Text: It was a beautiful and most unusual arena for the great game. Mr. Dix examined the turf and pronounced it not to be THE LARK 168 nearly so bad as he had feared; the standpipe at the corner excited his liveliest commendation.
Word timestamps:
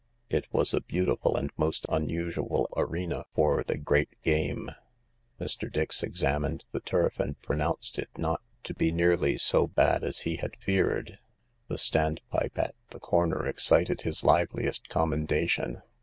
It 0.31 0.51
was 0.51 0.73
a 0.73 0.81
beautiful 0.81 1.35
and 1.35 1.51
most 1.57 1.85
unusual 1.87 2.67
arena 2.75 3.25
for 3.35 3.63
the 3.63 3.77
great 3.77 4.19
game. 4.23 4.71
Mr. 5.39 5.71
Dix 5.71 6.01
examined 6.01 6.65
the 6.71 6.79
turf 6.79 7.19
and 7.19 7.39
pronounced 7.43 7.99
it 7.99 8.09
not 8.17 8.41
to 8.63 8.73
be 8.73 8.89
THE 8.89 8.93
LARK 8.93 9.09
168 9.19 9.27
nearly 9.27 9.37
so 9.37 9.67
bad 9.67 10.03
as 10.03 10.21
he 10.21 10.37
had 10.37 10.57
feared; 10.59 11.19
the 11.67 11.77
standpipe 11.77 12.57
at 12.57 12.73
the 12.89 12.99
corner 12.99 13.45
excited 13.45 14.01
his 14.01 14.23
liveliest 14.23 14.89
commendation. 14.89 15.83